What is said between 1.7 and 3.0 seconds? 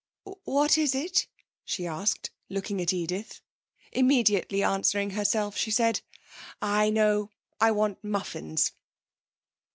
asked, looking at